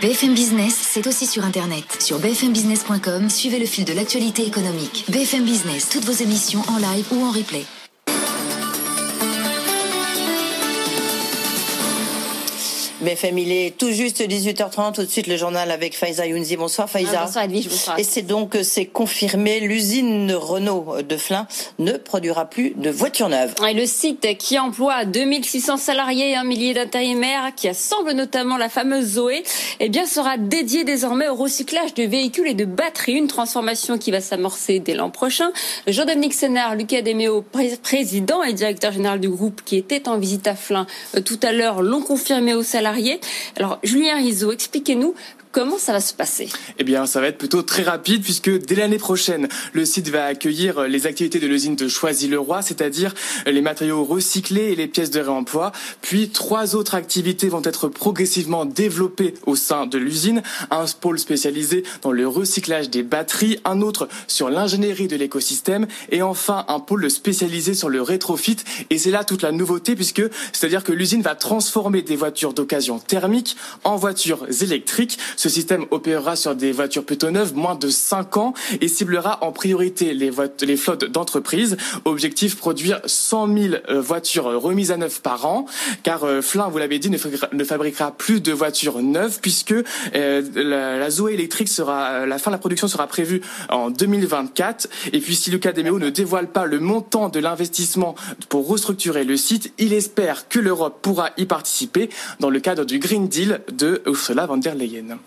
BFM 0.00 0.32
Business, 0.32 0.76
c'est 0.80 1.08
aussi 1.08 1.26
sur 1.26 1.44
Internet. 1.44 2.00
Sur 2.00 2.20
bfmbusiness.com, 2.20 3.28
suivez 3.28 3.58
le 3.58 3.66
fil 3.66 3.84
de 3.84 3.92
l'actualité 3.92 4.46
économique. 4.46 5.04
BFM 5.08 5.44
Business, 5.44 5.88
toutes 5.88 6.04
vos 6.04 6.12
émissions 6.12 6.62
en 6.68 6.76
live 6.76 7.04
ou 7.10 7.24
en 7.24 7.32
replay. 7.32 7.64
BFM, 13.00 13.38
il 13.38 13.52
est 13.52 13.78
tout 13.78 13.92
juste 13.92 14.20
18h30. 14.20 14.92
Tout 14.92 15.02
de 15.04 15.08
suite, 15.08 15.28
le 15.28 15.36
journal 15.36 15.70
avec 15.70 15.96
Faiza 15.96 16.26
Younzi. 16.26 16.56
Bonsoir 16.56 16.90
Faiza. 16.90 17.20
Ah, 17.20 17.24
bonsoir 17.26 17.44
Edwige, 17.44 17.68
bonsoir. 17.68 17.96
Et 17.96 18.02
c'est 18.02 18.22
donc, 18.22 18.56
c'est 18.64 18.86
confirmé, 18.86 19.60
l'usine 19.60 20.32
Renault 20.32 20.96
de 21.08 21.16
Flins 21.16 21.46
ne 21.78 21.92
produira 21.92 22.46
plus 22.46 22.72
de 22.76 22.90
voitures 22.90 23.28
neuves. 23.28 23.54
Et 23.68 23.74
le 23.74 23.86
site 23.86 24.26
qui 24.38 24.58
emploie 24.58 25.04
2600 25.04 25.76
salariés 25.76 26.30
et 26.30 26.34
un 26.34 26.42
millier 26.42 26.74
d'intérimaires, 26.74 27.52
qui 27.54 27.68
assemble 27.68 28.12
notamment 28.12 28.56
la 28.56 28.68
fameuse 28.68 29.12
Zoé, 29.12 29.44
eh 29.78 29.88
bien, 29.88 30.04
sera 30.04 30.36
dédié 30.36 30.82
désormais 30.82 31.28
au 31.28 31.36
recyclage 31.36 31.94
de 31.94 32.02
véhicules 32.02 32.48
et 32.48 32.54
de 32.54 32.64
batteries. 32.64 33.12
Une 33.12 33.28
transformation 33.28 33.98
qui 33.98 34.10
va 34.10 34.20
s'amorcer 34.20 34.80
dès 34.80 34.94
l'an 34.94 35.10
prochain. 35.10 35.52
Jean-Dominique 35.86 36.34
Sénard, 36.34 36.74
Lucas 36.74 37.02
Deméo, 37.02 37.44
président 37.80 38.42
et 38.42 38.54
directeur 38.54 38.90
général 38.90 39.20
du 39.20 39.28
groupe, 39.28 39.62
qui 39.64 39.76
était 39.76 40.08
en 40.08 40.18
visite 40.18 40.48
à 40.48 40.56
Flins 40.56 40.86
euh, 41.16 41.20
tout 41.20 41.38
à 41.44 41.52
l'heure, 41.52 41.80
l'ont 41.80 42.02
confirmé 42.02 42.54
aux 42.54 42.64
salariés 42.64 42.87
alors, 43.56 43.78
Julien 43.82 44.16
Rizzo, 44.16 44.52
expliquez-nous 44.52 45.14
Comment 45.50 45.78
ça 45.78 45.92
va 45.92 46.00
se 46.00 46.12
passer? 46.12 46.48
Eh 46.78 46.84
bien, 46.84 47.06
ça 47.06 47.20
va 47.20 47.28
être 47.28 47.38
plutôt 47.38 47.62
très 47.62 47.82
rapide 47.82 48.22
puisque 48.22 48.50
dès 48.50 48.74
l'année 48.74 48.98
prochaine, 48.98 49.48
le 49.72 49.84
site 49.86 50.10
va 50.10 50.26
accueillir 50.26 50.82
les 50.82 51.06
activités 51.06 51.38
de 51.38 51.46
l'usine 51.46 51.74
de 51.74 51.88
Choisy-le-Roi, 51.88 52.60
c'est-à-dire 52.60 53.14
les 53.46 53.62
matériaux 53.62 54.04
recyclés 54.04 54.72
et 54.72 54.76
les 54.76 54.86
pièces 54.86 55.10
de 55.10 55.20
réemploi. 55.20 55.72
Puis, 56.02 56.28
trois 56.28 56.74
autres 56.76 56.94
activités 56.94 57.48
vont 57.48 57.62
être 57.64 57.88
progressivement 57.88 58.66
développées 58.66 59.34
au 59.46 59.56
sein 59.56 59.86
de 59.86 59.96
l'usine. 59.96 60.42
Un 60.70 60.84
pôle 61.00 61.18
spécialisé 61.18 61.82
dans 62.02 62.12
le 62.12 62.28
recyclage 62.28 62.90
des 62.90 63.02
batteries, 63.02 63.58
un 63.64 63.80
autre 63.80 64.08
sur 64.26 64.50
l'ingénierie 64.50 65.08
de 65.08 65.16
l'écosystème 65.16 65.86
et 66.10 66.20
enfin 66.20 66.66
un 66.68 66.80
pôle 66.80 67.10
spécialisé 67.10 67.72
sur 67.72 67.88
le 67.88 68.02
rétrofit. 68.02 68.56
Et 68.90 68.98
c'est 68.98 69.10
là 69.10 69.24
toute 69.24 69.42
la 69.42 69.52
nouveauté 69.52 69.94
puisque, 69.94 70.22
c'est-à-dire 70.52 70.84
que 70.84 70.92
l'usine 70.92 71.22
va 71.22 71.34
transformer 71.34 72.02
des 72.02 72.16
voitures 72.16 72.52
d'occasion 72.52 72.98
thermique 72.98 73.56
en 73.84 73.96
voitures 73.96 74.46
électriques. 74.62 75.18
Ce 75.38 75.48
système 75.48 75.86
opérera 75.92 76.34
sur 76.34 76.56
des 76.56 76.72
voitures 76.72 77.04
plutôt 77.04 77.30
neuves, 77.30 77.54
moins 77.54 77.76
de 77.76 77.88
5 77.88 78.36
ans, 78.38 78.54
et 78.80 78.88
ciblera 78.88 79.38
en 79.44 79.52
priorité 79.52 80.12
les, 80.12 80.76
flottes 80.76 81.04
d'entreprises. 81.04 81.76
Objectif, 82.04 82.56
produire 82.56 83.00
100 83.04 83.46
000 83.46 83.74
euh, 83.88 84.00
voitures 84.00 84.60
remises 84.60 84.90
à 84.90 84.96
neuf 84.96 85.22
par 85.22 85.46
an, 85.46 85.66
car 86.02 86.24
euh, 86.24 86.42
Flin, 86.42 86.68
vous 86.68 86.78
l'avez 86.78 86.98
dit, 86.98 87.08
ne, 87.08 87.64
fabriquera 87.64 88.10
plus 88.10 88.40
de 88.40 88.50
voitures 88.50 89.00
neuves, 89.00 89.38
puisque 89.40 89.72
euh, 90.16 90.42
la, 90.56 91.08
Zoé 91.08 91.34
électrique 91.34 91.68
sera, 91.68 92.26
la 92.26 92.38
fin 92.38 92.50
de 92.50 92.56
la 92.56 92.58
production 92.58 92.88
sera 92.88 93.06
prévue 93.06 93.40
en 93.68 93.90
2024. 93.90 94.88
Et 95.12 95.20
puis 95.20 95.36
si 95.36 95.52
Lucas 95.52 95.70
Demeo 95.70 96.00
ne 96.00 96.10
dévoile 96.10 96.48
pas 96.48 96.66
le 96.66 96.80
montant 96.80 97.28
de 97.28 97.38
l'investissement 97.38 98.16
pour 98.48 98.66
restructurer 98.66 99.22
le 99.22 99.36
site, 99.36 99.72
il 99.78 99.92
espère 99.92 100.48
que 100.48 100.58
l'Europe 100.58 100.98
pourra 101.00 101.30
y 101.36 101.46
participer 101.46 102.10
dans 102.40 102.50
le 102.50 102.58
cadre 102.58 102.84
du 102.84 102.98
Green 102.98 103.28
Deal 103.28 103.60
de 103.70 104.02
Ursula 104.04 104.46
von 104.46 104.56
der 104.56 104.74
Leyen. 104.74 105.18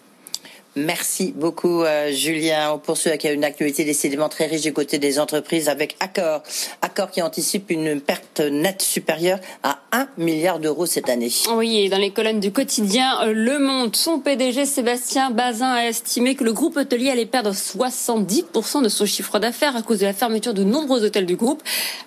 Merci 0.78 1.34
beaucoup, 1.36 1.84
euh, 1.84 2.14
Julien. 2.14 2.72
On 2.72 2.80
poursuit 2.80 3.10
avec 3.10 3.26
une 3.26 3.44
actualité 3.44 3.84
décidément 3.84 4.30
très 4.30 4.46
riche 4.46 4.62
du 4.62 4.72
côté 4.72 5.00
des 5.00 5.20
entreprises 5.20 5.68
avec 5.68 5.98
Accor. 6.00 6.44
Accor 6.82 7.12
qui 7.12 7.22
anticipe 7.22 7.72
une 7.72 8.00
perte 8.00 8.40
nette 8.40 8.82
supérieure 8.82 9.40
à 9.64 9.80
1 9.92 10.08
milliard 10.18 10.60
d'euros 10.60 10.86
cette 10.86 11.10
année. 11.10 11.30
Oui, 11.54 11.78
et 11.80 11.90
dans 11.90 11.98
les 11.98 12.12
colonnes 12.12 12.40
du 12.40 12.54
quotidien 12.54 13.22
euh, 13.22 13.34
Le 13.34 13.60
Monde, 13.60 13.98
son 13.98 14.20
PDG 14.20 14.66
Sébastien 14.66 15.30
Bazin 15.30 15.74
a 15.74 15.88
estimé 15.88 16.36
que 16.36 16.46
le 16.46 16.54
groupe 16.54 16.78
hôtelier 16.78 17.10
allait 17.10 17.26
perdre 17.26 17.52
70% 17.52 18.82
de 18.82 18.88
son 18.88 19.06
chiffre 19.06 19.40
d'affaires 19.40 19.76
à 19.76 19.82
cause 19.82 20.00
de 20.00 20.06
la 20.06 20.14
fermeture 20.14 20.54
de 20.54 20.64
nombreux 20.64 21.04
hôtels 21.04 21.26
du 21.26 21.36
groupe. 21.36 21.62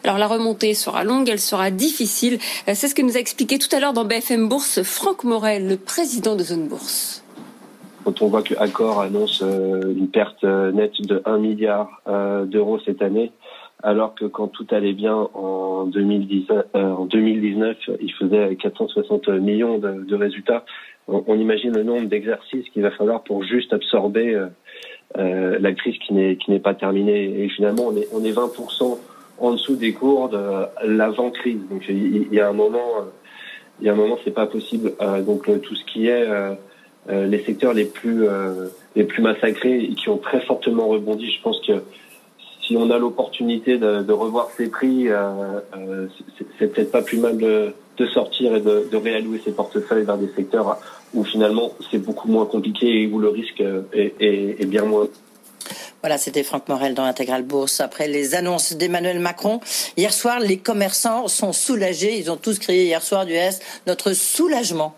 Alors 0.04 0.16
la 0.16 0.26
remontée 0.26 0.72
sera 0.72 1.04
longue, 1.04 1.28
elle 1.28 1.38
sera 1.38 1.70
difficile. 1.70 2.38
Euh, 2.66 2.72
c'est 2.74 2.88
ce 2.88 2.94
que 2.94 3.02
nous 3.02 3.18
a 3.18 3.20
expliqué 3.20 3.58
tout 3.58 3.68
à 3.76 3.78
l'heure 3.78 3.92
dans 3.92 4.06
BFM 4.06 4.48
Bourse 4.48 4.82
Franck 4.82 5.24
Morel, 5.24 5.68
le 5.68 5.76
président 5.76 6.34
de 6.34 6.44
Zone 6.44 6.66
Bourse 6.66 7.23
quand 8.04 8.22
on 8.22 8.28
voit 8.28 8.42
que 8.42 8.54
Accor 8.58 9.00
annonce 9.00 9.42
euh, 9.42 9.94
une 9.96 10.08
perte 10.08 10.44
euh, 10.44 10.70
nette 10.72 11.00
de 11.00 11.22
1 11.24 11.38
milliard 11.38 12.02
euh, 12.06 12.44
d'euros 12.44 12.78
cette 12.84 13.02
année, 13.02 13.32
alors 13.82 14.14
que 14.14 14.26
quand 14.26 14.48
tout 14.48 14.66
allait 14.70 14.92
bien 14.92 15.14
en 15.34 15.86
2019, 15.86 16.66
en 16.74 17.06
2019 17.06 17.76
il 18.00 18.12
faisait 18.12 18.56
460 18.56 19.28
millions 19.28 19.78
de, 19.78 20.14
résultats. 20.14 20.64
On, 21.06 21.38
imagine 21.38 21.74
le 21.74 21.82
nombre 21.82 22.08
d'exercices 22.08 22.66
qu'il 22.70 22.82
va 22.82 22.90
falloir 22.90 23.22
pour 23.24 23.42
juste 23.42 23.74
absorber 23.74 24.42
la 25.14 25.72
crise 25.72 25.98
qui 25.98 26.14
n'est 26.14 26.60
pas 26.60 26.72
terminée. 26.72 27.44
Et 27.44 27.48
finalement, 27.50 27.88
on 27.88 27.96
est 27.96 28.08
on 28.14 28.24
est 28.24 28.32
20% 28.32 28.98
en 29.38 29.52
dessous 29.52 29.76
des 29.76 29.92
cours 29.92 30.30
de 30.30 30.38
l'avant 30.86 31.30
crise. 31.30 31.60
Donc 31.68 31.84
il 31.90 32.32
y, 32.32 32.40
a 32.40 32.48
un 32.48 32.54
moment, 32.54 33.04
il 33.80 33.86
y 33.86 33.90
a 33.90 33.92
un 33.92 33.96
moment, 33.96 34.16
c'est 34.24 34.34
pas 34.34 34.46
possible. 34.46 34.92
donc 35.26 35.50
tout 35.60 35.74
ce 35.74 35.84
qui 35.84 36.06
est 36.06 36.26
euh, 37.10 37.26
les 37.26 37.44
secteurs 37.44 37.74
les 37.74 37.84
plus 37.84 38.26
euh, 38.26 38.68
les 38.96 39.04
plus 39.04 39.22
massacrés 39.22 39.82
et 39.84 39.94
qui 39.94 40.08
ont 40.08 40.16
très 40.16 40.40
fortement 40.40 40.88
rebondi. 40.88 41.30
Je 41.30 41.42
pense 41.42 41.60
que 41.60 41.82
si 42.62 42.76
on 42.78 42.90
a 42.90 42.96
l'opportunité 42.96 43.76
de, 43.76 44.10
revoir 44.12 44.48
ces 44.56 44.68
prix, 44.68 45.08
euh, 45.08 45.60
euh 45.76 46.06
c'est 46.58 46.72
peut-être 46.72 46.90
pas 46.90 47.02
plus 47.02 47.18
mal 47.18 47.36
de, 47.36 47.74
sortir 48.06 48.54
et 48.54 48.60
de, 48.60 48.96
réallouer 48.96 49.40
ses 49.44 49.52
portefeuilles 49.52 50.04
vers 50.04 50.16
des 50.16 50.30
secteurs 50.34 50.78
où 51.12 51.24
finalement 51.24 51.72
c'est 51.90 51.98
beaucoup 51.98 52.28
moins 52.28 52.46
compliqué 52.46 53.02
et 53.02 53.06
où 53.06 53.18
le 53.18 53.28
risque 53.28 53.62
est, 53.92 54.66
bien 54.66 54.84
moins. 54.84 55.06
Voilà, 56.00 56.16
c'était 56.16 56.42
Franck 56.42 56.68
Morel 56.68 56.94
dans 56.94 57.04
l'Intégral 57.04 57.42
Bourse. 57.42 57.80
Après 57.80 58.08
les 58.08 58.34
annonces 58.34 58.74
d'Emmanuel 58.74 59.20
Macron, 59.20 59.60
hier 59.98 60.12
soir, 60.12 60.40
les 60.40 60.56
commerçants 60.56 61.28
sont 61.28 61.52
soulagés. 61.52 62.18
Ils 62.18 62.30
ont 62.30 62.36
tous 62.36 62.58
crié 62.58 62.84
hier 62.84 63.02
soir 63.02 63.26
du 63.26 63.32
S 63.32 63.60
notre 63.86 64.12
soulagement. 64.14 64.94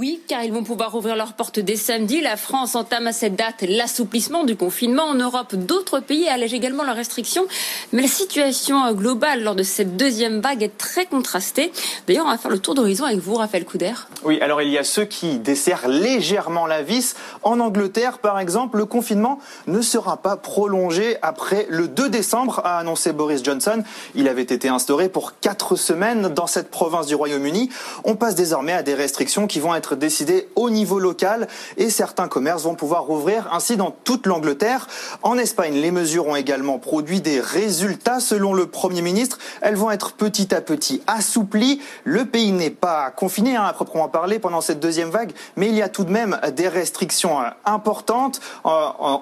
Oui, 0.00 0.20
car 0.28 0.44
ils 0.44 0.52
vont 0.52 0.62
pouvoir 0.62 0.94
ouvrir 0.94 1.16
leurs 1.16 1.32
portes 1.32 1.58
dès 1.58 1.74
samedi. 1.74 2.20
La 2.20 2.36
France 2.36 2.76
entame 2.76 3.08
à 3.08 3.12
cette 3.12 3.34
date 3.34 3.64
l'assouplissement 3.68 4.44
du 4.44 4.54
confinement. 4.54 5.02
En 5.02 5.16
Europe, 5.16 5.56
d'autres 5.56 5.98
pays 5.98 6.28
allègent 6.28 6.54
également 6.54 6.84
leurs 6.84 6.94
restrictions. 6.94 7.44
Mais 7.92 8.02
la 8.02 8.06
situation 8.06 8.92
globale 8.92 9.42
lors 9.42 9.56
de 9.56 9.64
cette 9.64 9.96
deuxième 9.96 10.40
vague 10.40 10.62
est 10.62 10.78
très 10.78 11.06
contrastée. 11.06 11.72
D'ailleurs, 12.06 12.26
on 12.26 12.30
va 12.30 12.38
faire 12.38 12.52
le 12.52 12.60
tour 12.60 12.76
d'horizon 12.76 13.06
avec 13.06 13.18
vous, 13.18 13.34
Raphaël 13.34 13.64
Couder. 13.64 13.94
Oui, 14.22 14.40
alors 14.40 14.62
il 14.62 14.68
y 14.68 14.78
a 14.78 14.84
ceux 14.84 15.04
qui 15.04 15.40
desserrent 15.40 15.88
légèrement 15.88 16.68
la 16.68 16.84
vis. 16.84 17.16
En 17.42 17.58
Angleterre, 17.58 18.18
par 18.18 18.38
exemple, 18.38 18.78
le 18.78 18.84
confinement 18.84 19.40
ne 19.66 19.82
sera 19.82 20.18
pas 20.18 20.36
prolongé 20.36 21.16
après 21.22 21.66
le 21.70 21.88
2 21.88 22.08
décembre, 22.08 22.60
a 22.62 22.78
annoncé 22.78 23.12
Boris 23.12 23.42
Johnson. 23.42 23.82
Il 24.14 24.28
avait 24.28 24.42
été 24.42 24.68
instauré 24.68 25.08
pour 25.08 25.40
quatre 25.40 25.74
semaines 25.74 26.28
dans 26.28 26.46
cette 26.46 26.70
province 26.70 27.08
du 27.08 27.16
Royaume-Uni. 27.16 27.68
On 28.04 28.14
passe 28.14 28.36
désormais 28.36 28.74
à 28.74 28.84
des 28.84 28.94
restrictions 28.94 29.48
qui 29.48 29.58
vont 29.58 29.74
être 29.74 29.87
décidé 29.94 30.48
au 30.56 30.70
niveau 30.70 30.98
local 30.98 31.48
et 31.76 31.90
certains 31.90 32.28
commerces 32.28 32.64
vont 32.64 32.74
pouvoir 32.74 33.04
rouvrir 33.04 33.48
ainsi 33.52 33.76
dans 33.76 33.90
toute 33.90 34.26
l'Angleterre. 34.26 34.86
En 35.22 35.38
Espagne, 35.38 35.74
les 35.74 35.90
mesures 35.90 36.26
ont 36.26 36.36
également 36.36 36.78
produit 36.78 37.20
des 37.20 37.40
résultats 37.40 38.20
selon 38.20 38.54
le 38.54 38.66
Premier 38.66 39.02
ministre. 39.02 39.38
Elles 39.60 39.76
vont 39.76 39.90
être 39.90 40.12
petit 40.12 40.54
à 40.54 40.60
petit 40.60 41.02
assouplies. 41.06 41.80
Le 42.04 42.24
pays 42.24 42.52
n'est 42.52 42.70
pas 42.70 43.10
confiné 43.10 43.56
hein, 43.56 43.64
à 43.64 43.72
proprement 43.72 44.08
parler 44.08 44.38
pendant 44.38 44.60
cette 44.60 44.80
deuxième 44.80 45.10
vague, 45.10 45.32
mais 45.56 45.68
il 45.68 45.74
y 45.74 45.82
a 45.82 45.88
tout 45.88 46.04
de 46.04 46.10
même 46.10 46.38
des 46.54 46.68
restrictions 46.68 47.40
euh, 47.40 47.48
importantes. 47.64 48.40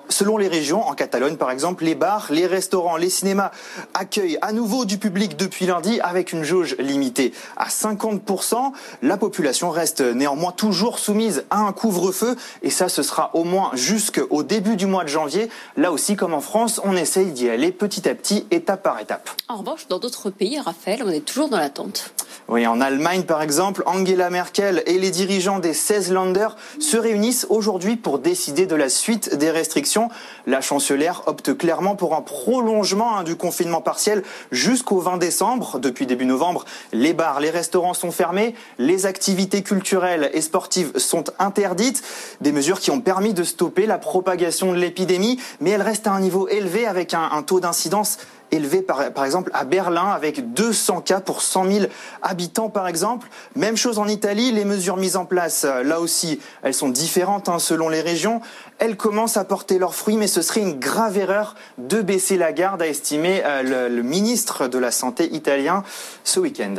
selon 0.08 0.36
les 0.36 0.48
régions, 0.48 0.86
en 0.86 0.94
Catalogne 0.94 1.36
par 1.36 1.50
exemple, 1.50 1.84
les 1.84 1.94
bars, 1.94 2.26
les 2.30 2.46
restaurants, 2.46 2.96
les 2.96 3.10
cinémas 3.10 3.50
accueillent 3.94 4.38
à 4.42 4.52
nouveau 4.52 4.84
du 4.84 4.98
public 4.98 5.36
depuis 5.36 5.66
lundi 5.66 6.00
avec 6.00 6.32
une 6.32 6.44
jauge 6.44 6.76
limitée 6.78 7.32
à 7.56 7.68
50%. 7.68 8.72
La 9.02 9.16
population 9.16 9.70
reste 9.70 10.00
néanmoins 10.00 10.52
toujours 10.56 10.98
soumises 10.98 11.44
à 11.50 11.60
un 11.60 11.72
couvre-feu 11.72 12.36
et 12.62 12.70
ça 12.70 12.88
ce 12.88 13.02
sera 13.02 13.30
au 13.34 13.44
moins 13.44 13.70
jusqu'au 13.74 14.42
début 14.42 14.76
du 14.76 14.86
mois 14.86 15.04
de 15.04 15.08
janvier. 15.08 15.48
Là 15.76 15.92
aussi 15.92 16.16
comme 16.16 16.34
en 16.34 16.40
France, 16.40 16.80
on 16.84 16.96
essaye 16.96 17.32
d'y 17.32 17.48
aller 17.48 17.72
petit 17.72 18.08
à 18.08 18.14
petit, 18.14 18.46
étape 18.50 18.82
par 18.82 18.98
étape. 19.00 19.30
En 19.48 19.56
revanche, 19.56 19.86
dans 19.88 19.98
d'autres 19.98 20.30
pays, 20.30 20.58
Raphaël, 20.58 21.02
on 21.04 21.10
est 21.10 21.24
toujours 21.24 21.48
dans 21.48 21.58
l'attente. 21.58 22.12
Oui, 22.48 22.66
en 22.66 22.80
Allemagne 22.80 23.24
par 23.24 23.42
exemple, 23.42 23.82
Angela 23.86 24.30
Merkel 24.30 24.82
et 24.86 24.98
les 24.98 25.10
dirigeants 25.10 25.58
des 25.58 25.74
16 25.74 26.12
Länder 26.12 26.48
se 26.78 26.96
réunissent 26.96 27.46
aujourd'hui 27.50 27.96
pour 27.96 28.20
décider 28.20 28.66
de 28.66 28.76
la 28.76 28.88
suite 28.88 29.34
des 29.34 29.50
restrictions. 29.50 30.08
La 30.46 30.60
chancelière 30.60 31.22
opte 31.26 31.56
clairement 31.56 31.96
pour 31.96 32.14
un 32.14 32.22
prolongement 32.22 33.16
hein, 33.16 33.24
du 33.24 33.36
confinement 33.36 33.80
partiel 33.80 34.22
jusqu'au 34.52 35.00
20 35.00 35.16
décembre. 35.18 35.80
Depuis 35.80 36.06
début 36.06 36.24
novembre, 36.24 36.64
les 36.92 37.14
bars, 37.14 37.40
les 37.40 37.50
restaurants 37.50 37.94
sont 37.94 38.12
fermés, 38.12 38.54
les 38.78 39.06
activités 39.06 39.62
culturelles 39.62 40.30
et 40.32 40.40
sportives 40.46 40.96
sont 40.98 41.24
interdites. 41.38 42.02
Des 42.40 42.52
mesures 42.52 42.80
qui 42.80 42.90
ont 42.90 43.00
permis 43.00 43.34
de 43.34 43.44
stopper 43.44 43.86
la 43.86 43.98
propagation 43.98 44.72
de 44.72 44.78
l'épidémie, 44.78 45.38
mais 45.60 45.70
elles 45.70 45.82
restent 45.82 46.06
à 46.06 46.12
un 46.12 46.20
niveau 46.20 46.48
élevé 46.48 46.86
avec 46.86 47.14
un, 47.14 47.28
un 47.32 47.42
taux 47.42 47.60
d'incidence 47.60 48.18
élevé 48.50 48.82
par, 48.82 49.24
exemple 49.24 49.50
à 49.54 49.64
Berlin 49.64 50.08
avec 50.08 50.52
200 50.52 51.00
cas 51.02 51.20
pour 51.20 51.42
100 51.42 51.70
000 51.70 51.86
habitants 52.22 52.68
par 52.68 52.88
exemple. 52.88 53.28
Même 53.54 53.76
chose 53.76 53.98
en 53.98 54.08
Italie, 54.08 54.52
les 54.52 54.64
mesures 54.64 54.96
mises 54.96 55.16
en 55.16 55.24
place 55.24 55.64
euh, 55.64 55.82
là 55.82 56.00
aussi, 56.00 56.40
elles 56.62 56.74
sont 56.74 56.88
différentes 56.88 57.48
hein, 57.48 57.58
selon 57.58 57.88
les 57.88 58.00
régions. 58.00 58.40
Elles 58.78 58.96
commencent 58.96 59.36
à 59.36 59.44
porter 59.44 59.78
leurs 59.78 59.94
fruits, 59.94 60.16
mais 60.16 60.26
ce 60.26 60.42
serait 60.42 60.60
une 60.60 60.78
grave 60.78 61.16
erreur 61.16 61.54
de 61.78 62.02
baisser 62.02 62.36
la 62.36 62.52
garde, 62.52 62.82
a 62.82 62.86
estimé 62.86 63.42
euh, 63.44 63.62
le, 63.88 63.96
le, 63.96 64.02
ministre 64.02 64.68
de 64.68 64.78
la 64.78 64.90
Santé 64.90 65.34
italien 65.34 65.82
ce 66.24 66.40
week-end. 66.40 66.74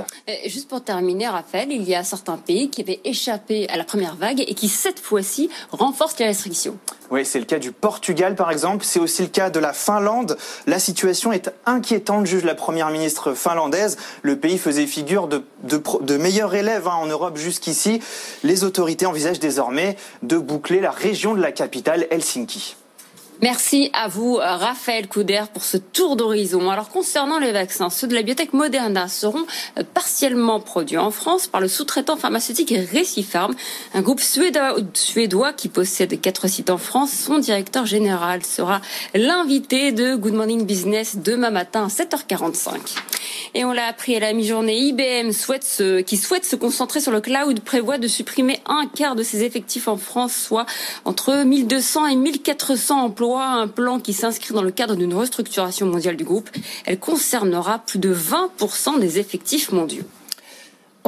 Juste 0.46 0.70
pour 0.70 0.84
terminer, 0.84 1.28
Raphaël, 1.28 1.72
il 1.72 1.84
y 1.84 1.96
a 1.96 2.04
certains 2.04 2.38
pays 2.38 2.70
qui 2.70 2.82
avaient 2.82 3.02
échappé 3.04 3.68
à 3.70 3.78
la 3.78 3.84
première 3.84 4.16
vague 4.16 4.42
et 4.42 4.54
qui 4.54 4.70
cette 4.70 5.00
fois-ci 5.00 5.50
renforcent 5.72 6.20
les 6.20 6.26
restrictions. 6.26 6.78
Oui, 7.10 7.26
c'est 7.26 7.40
le 7.40 7.46
cas 7.46 7.60
du 7.60 7.72
Portugal 7.72 8.36
par 8.36 8.52
exemple, 8.52 8.84
c'est 8.84 9.00
aussi 9.00 9.22
le 9.22 9.30
cas 9.30 9.50
de 9.50 9.60
la 9.60 9.74
Finlande. 9.74 10.38
La 10.66 10.80
situation 10.80 11.32
est 11.32 11.52
inquiétante, 11.66 12.26
juge 12.26 12.44
la 12.44 12.56
première 12.56 12.90
ministre 12.90 13.34
finlandaise. 13.34 13.98
Le 14.24 14.38
pays 14.38 14.58
faisait 14.58 14.88
figure 14.88 15.28
de, 15.28 15.44
de, 15.64 16.18
meilleur 16.18 16.54
élève 16.54 16.88
hein, 16.88 16.96
en 16.96 17.08
Europe 17.08 17.38
jusqu'ici. 17.38 18.02
Les 18.44 18.64
autorités 18.64 19.06
envisagent 19.06 19.40
désormais 19.40 19.96
de 20.24 20.38
boucler 20.38 20.82
la 20.82 20.92
région 20.92 21.34
de 21.34 21.42
la 21.42 21.52
capitale, 21.52 22.08
Helsinki. 22.12 22.76
Merci 23.44 23.92
à 23.94 24.08
vous, 24.08 24.38
Raphaël 24.38 25.08
Couder, 25.08 25.44
pour 25.54 25.64
ce 25.64 25.78
tour 25.78 26.16
d'horizon. 26.16 26.72
Alors, 26.72 26.90
concernant 26.90 27.38
les 27.38 27.52
vaccins, 27.52 27.92
ceux 27.92 28.08
de 28.08 28.16
la 28.16 28.24
biotech 28.24 28.52
Moderna 28.52 29.08
seront 29.08 29.46
partiellement 29.94 30.60
produits 30.60 30.98
en 30.98 31.12
France 31.12 31.46
par 31.46 31.62
le 31.62 31.68
sous-traitant 31.68 32.18
pharmaceutique 32.18 32.74
Recipharm, 32.92 33.54
un 33.94 34.02
groupe 34.02 34.22
suédois, 34.22 34.78
suédois 34.94 35.54
qui 35.54 35.70
possède 35.70 36.20
quatre 36.20 36.48
sites 36.48 36.72
en 36.72 36.80
France. 36.80 37.12
Son 37.12 37.38
directeur 37.38 37.86
général 37.86 38.44
sera 38.44 38.82
l'invité 39.14 39.92
de 39.92 40.16
Good 40.16 40.34
Morning 40.34 40.66
Business 40.66 41.18
demain 41.18 41.52
matin 41.52 41.86
à 41.86 41.88
7h45. 41.90 42.96
Et 43.54 43.66
on 43.66 43.72
l'a 43.72 43.86
appris 43.86 44.16
à 44.16 44.20
la 44.20 44.34
mi-journée, 44.34 44.80
IBM 44.80 45.32
souhaite 45.32 45.64
se, 45.64 46.02
qui 46.02 46.18
souhaite 46.18 46.46
se 46.46 46.56
concentrer 46.56 47.02
sur 47.02 47.12
le 47.12 47.22
cloud 47.22 47.60
prévoit 47.60 48.00
de 48.00 48.08
supprimer 48.08 48.60
un 48.66 48.88
quart 48.88 49.16
de 49.16 49.24
ses 49.24 49.44
effectifs 49.44 49.88
en 49.88 49.98
France, 49.98 50.34
soit 50.34 50.66
entre 51.06 51.44
1200 51.44 52.08
et 52.08 52.16
1400 52.16 53.00
emplois 53.00 53.27
un 53.36 53.68
plan 53.68 54.00
qui 54.00 54.14
s'inscrit 54.14 54.54
dans 54.54 54.62
le 54.62 54.72
cadre 54.72 54.96
d'une 54.96 55.14
restructuration 55.14 55.86
mondiale 55.86 56.16
du 56.16 56.24
groupe. 56.24 56.50
Elle 56.86 57.00
concernera 57.00 57.80
plus 57.80 58.00
de 58.00 58.14
20% 58.14 59.00
des 59.00 59.20
effectifs 59.20 59.72
mondiaux. 59.72 60.06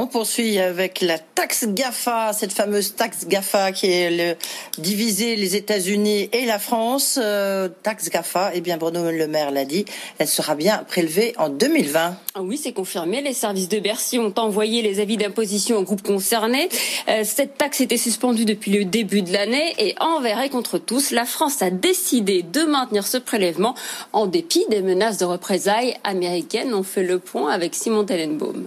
On 0.02 0.06
poursuit 0.06 0.58
avec 0.58 1.02
la 1.02 1.18
taxe 1.18 1.66
GAFA, 1.68 2.32
cette 2.32 2.54
fameuse 2.54 2.94
taxe 2.94 3.26
GAFA 3.28 3.70
qui 3.70 3.92
est 3.92 4.10
le, 4.10 4.34
divisée 4.80 5.36
les 5.36 5.56
États-Unis 5.56 6.30
et 6.32 6.46
la 6.46 6.58
France. 6.58 7.18
Euh, 7.22 7.68
taxe 7.82 8.08
GAFA, 8.08 8.52
eh 8.54 8.62
bien 8.62 8.78
Bruno 8.78 9.10
Le 9.10 9.26
Maire 9.26 9.50
l'a 9.50 9.66
dit, 9.66 9.84
elle 10.18 10.26
sera 10.26 10.54
bien 10.54 10.78
prélevée 10.88 11.34
en 11.36 11.50
2020. 11.50 12.16
Ah 12.34 12.40
oui, 12.40 12.56
c'est 12.56 12.72
confirmé. 12.72 13.20
Les 13.20 13.34
services 13.34 13.68
de 13.68 13.78
Bercy 13.78 14.18
ont 14.18 14.32
envoyé 14.38 14.80
les 14.80 15.00
avis 15.00 15.18
d'imposition 15.18 15.76
aux 15.76 15.82
groupes 15.82 16.02
concernés. 16.02 16.70
Euh, 17.08 17.20
cette 17.22 17.58
taxe 17.58 17.82
était 17.82 17.98
suspendue 17.98 18.46
depuis 18.46 18.70
le 18.70 18.86
début 18.86 19.20
de 19.20 19.34
l'année 19.34 19.74
et 19.76 19.94
envers 20.00 20.40
et 20.40 20.48
contre 20.48 20.78
tous, 20.78 21.10
la 21.10 21.26
France 21.26 21.60
a 21.60 21.68
décidé 21.68 22.42
de 22.42 22.62
maintenir 22.62 23.06
ce 23.06 23.18
prélèvement 23.18 23.74
en 24.14 24.26
dépit 24.26 24.64
des 24.70 24.80
menaces 24.80 25.18
de 25.18 25.26
représailles 25.26 25.98
américaines. 26.04 26.72
On 26.72 26.84
fait 26.84 27.04
le 27.04 27.18
point 27.18 27.52
avec 27.52 27.74
Simon 27.74 28.06
Tellenbaum. 28.06 28.66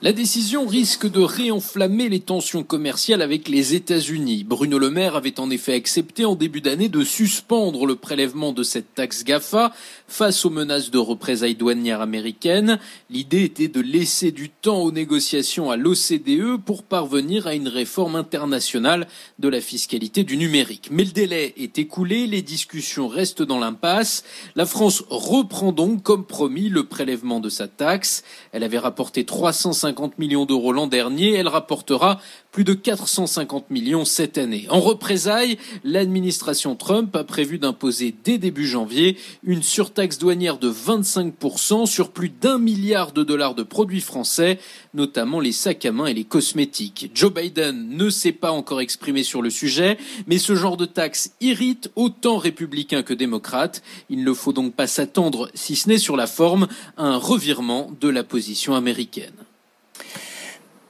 La 0.00 0.12
décision 0.12 0.64
risque 0.64 1.10
de 1.10 1.18
réenflammer 1.18 2.08
les 2.08 2.20
tensions 2.20 2.62
commerciales 2.62 3.20
avec 3.20 3.48
les 3.48 3.74
États-Unis. 3.74 4.44
Bruno 4.44 4.78
Le 4.78 4.90
Maire 4.90 5.16
avait 5.16 5.40
en 5.40 5.50
effet 5.50 5.74
accepté 5.74 6.24
en 6.24 6.36
début 6.36 6.60
d'année 6.60 6.88
de 6.88 7.02
suspendre 7.02 7.84
le 7.84 7.96
prélèvement 7.96 8.52
de 8.52 8.62
cette 8.62 8.94
taxe 8.94 9.24
GAFA 9.24 9.72
face 10.06 10.44
aux 10.44 10.50
menaces 10.50 10.92
de 10.92 10.98
représailles 10.98 11.56
douanières 11.56 12.00
américaines. 12.00 12.78
L'idée 13.10 13.42
était 13.42 13.66
de 13.66 13.80
laisser 13.80 14.30
du 14.30 14.50
temps 14.50 14.82
aux 14.82 14.92
négociations 14.92 15.68
à 15.72 15.76
l'OCDE 15.76 16.62
pour 16.64 16.84
parvenir 16.84 17.48
à 17.48 17.56
une 17.56 17.66
réforme 17.66 18.14
internationale 18.14 19.08
de 19.40 19.48
la 19.48 19.60
fiscalité 19.60 20.22
du 20.22 20.36
numérique. 20.36 20.90
Mais 20.92 21.02
le 21.02 21.10
délai 21.10 21.54
est 21.56 21.76
écoulé, 21.76 22.28
les 22.28 22.42
discussions 22.42 23.08
restent 23.08 23.42
dans 23.42 23.58
l'impasse. 23.58 24.22
La 24.54 24.64
France 24.64 25.02
reprend 25.10 25.72
donc, 25.72 26.04
comme 26.04 26.24
promis, 26.24 26.68
le 26.68 26.84
prélèvement 26.84 27.40
de 27.40 27.48
sa 27.48 27.66
taxe. 27.66 28.22
Elle 28.52 28.62
avait 28.62 28.78
rapporté 28.78 29.24
350 29.24 29.87
50 29.88 30.18
millions 30.18 30.44
d'euros 30.44 30.72
l'an 30.72 30.86
dernier, 30.86 31.32
elle 31.32 31.48
rapportera 31.48 32.20
plus 32.52 32.64
de 32.64 32.74
450 32.74 33.70
millions 33.70 34.04
cette 34.04 34.36
année. 34.36 34.66
En 34.68 34.80
représailles, 34.80 35.56
l'administration 35.82 36.76
Trump 36.76 37.14
a 37.16 37.24
prévu 37.24 37.58
d'imposer 37.58 38.14
dès 38.24 38.36
début 38.36 38.66
janvier 38.66 39.16
une 39.42 39.62
surtaxe 39.62 40.18
douanière 40.18 40.58
de 40.58 40.70
25% 40.70 41.86
sur 41.86 42.10
plus 42.10 42.28
d'un 42.28 42.58
milliard 42.58 43.12
de 43.12 43.22
dollars 43.22 43.54
de 43.54 43.62
produits 43.62 44.02
français, 44.02 44.58
notamment 44.92 45.40
les 45.40 45.52
sacs 45.52 45.86
à 45.86 45.92
main 45.92 46.06
et 46.06 46.14
les 46.14 46.24
cosmétiques. 46.24 47.10
Joe 47.14 47.32
Biden 47.32 47.88
ne 47.96 48.10
s'est 48.10 48.32
pas 48.32 48.50
encore 48.50 48.82
exprimé 48.82 49.22
sur 49.22 49.40
le 49.40 49.50
sujet, 49.50 49.96
mais 50.26 50.36
ce 50.36 50.54
genre 50.54 50.76
de 50.76 50.86
taxe 50.86 51.32
irrite 51.40 51.90
autant 51.96 52.36
républicains 52.36 53.02
que 53.02 53.14
démocrates. 53.14 53.82
Il 54.10 54.22
ne 54.22 54.32
faut 54.34 54.52
donc 54.52 54.74
pas 54.74 54.86
s'attendre, 54.86 55.50
si 55.54 55.76
ce 55.76 55.88
n'est 55.88 55.98
sur 55.98 56.16
la 56.16 56.26
forme, 56.26 56.68
à 56.98 57.04
un 57.04 57.16
revirement 57.16 57.90
de 58.00 58.08
la 58.08 58.24
position 58.24 58.74
américaine. 58.74 59.47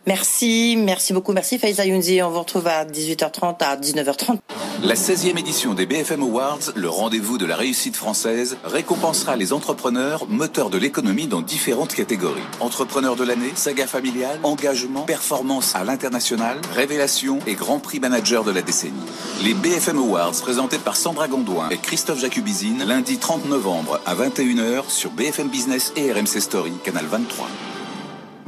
Merci, 0.09 0.79
merci 0.79 1.13
beaucoup. 1.13 1.35
Merci 1.35 1.59
Faiza 1.59 1.85
Younzi. 1.85 2.23
On 2.23 2.31
vous 2.31 2.39
retrouve 2.39 2.67
à 2.67 2.87
18h30, 2.87 3.57
à 3.61 3.77
19h30. 3.77 4.39
La 4.83 4.95
16e 4.95 5.39
édition 5.39 5.75
des 5.75 5.85
BFM 5.85 6.23
Awards, 6.23 6.73
le 6.75 6.89
rendez-vous 6.89 7.37
de 7.37 7.45
la 7.45 7.57
réussite 7.57 7.95
française, 7.95 8.57
récompensera 8.65 9.37
les 9.37 9.53
entrepreneurs 9.53 10.27
moteurs 10.27 10.71
de 10.71 10.79
l'économie 10.79 11.27
dans 11.27 11.43
différentes 11.43 11.93
catégories. 11.93 12.41
Entrepreneurs 12.61 13.17
de 13.17 13.25
l'année, 13.25 13.53
saga 13.55 13.87
familiale, 13.87 14.41
engagement, 14.45 15.03
performance 15.03 15.75
à 15.75 15.85
l'international, 15.85 16.59
révélation 16.75 17.41
et 17.47 17.53
grand 17.53 17.79
prix 17.79 18.01
manager 18.01 18.45
de 18.45 18.51
la 18.51 18.63
décennie. 18.63 18.95
Les 19.45 19.53
BFM 19.53 19.99
Awards 19.99 20.41
présentés 20.41 20.79
par 20.79 20.97
Sandra 20.97 21.29
Gondouin 21.29 21.69
et 21.69 21.77
Christophe 21.77 22.21
Jacubizine 22.21 22.83
lundi 22.87 23.19
30 23.19 23.47
novembre 23.47 24.01
à 24.07 24.15
21h 24.15 24.89
sur 24.89 25.11
BFM 25.11 25.49
Business 25.49 25.93
et 25.97 26.11
RMC 26.11 26.41
Story, 26.41 26.73
canal 26.83 27.05
23. 27.05 27.47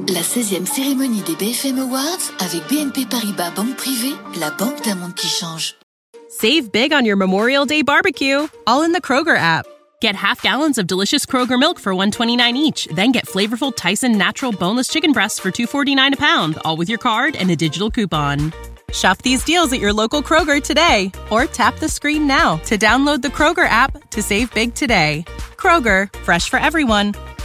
La 0.07 0.21
16e 0.21 0.65
cérémonie 0.65 1.21
des 1.21 1.35
BFM 1.35 1.79
Awards 1.79 2.31
avec 2.39 2.67
BNP 2.67 3.05
Paribas 3.09 3.51
Banque 3.51 3.75
Privée, 3.75 4.15
la 4.39 4.49
banque 4.49 4.83
d'un 4.83 4.95
monde 4.95 5.13
qui 5.13 5.27
change. 5.27 5.75
Save 6.29 6.71
big 6.71 6.91
on 6.91 7.05
your 7.05 7.17
Memorial 7.17 7.65
Day 7.65 7.83
barbecue, 7.83 8.47
all 8.65 8.83
in 8.83 8.93
the 8.93 9.01
Kroger 9.01 9.37
app. 9.37 9.65
Get 10.01 10.15
half 10.15 10.41
gallons 10.41 10.77
of 10.77 10.87
delicious 10.87 11.25
Kroger 11.25 11.59
milk 11.59 11.79
for 11.79 11.93
129 11.93 12.57
each, 12.57 12.87
then 12.95 13.11
get 13.11 13.27
flavorful 13.27 13.75
Tyson 13.75 14.17
natural 14.17 14.51
boneless 14.51 14.87
chicken 14.87 15.11
breasts 15.11 15.39
for 15.39 15.51
249 15.51 16.13
a 16.13 16.17
pound, 16.17 16.57
all 16.65 16.77
with 16.77 16.89
your 16.89 16.99
card 16.99 17.35
and 17.35 17.51
a 17.51 17.55
digital 17.55 17.91
coupon. 17.91 18.51
Shop 18.93 19.21
these 19.21 19.43
deals 19.43 19.71
at 19.71 19.79
your 19.79 19.93
local 19.93 20.21
Kroger 20.21 20.61
today 20.61 21.11
or 21.29 21.45
tap 21.45 21.77
the 21.79 21.89
screen 21.89 22.27
now 22.27 22.57
to 22.65 22.77
download 22.77 23.21
the 23.21 23.29
Kroger 23.29 23.67
app 23.67 24.09
to 24.09 24.21
save 24.21 24.53
big 24.53 24.73
today. 24.73 25.23
Kroger, 25.57 26.13
fresh 26.23 26.49
for 26.49 26.57
everyone. 26.57 27.13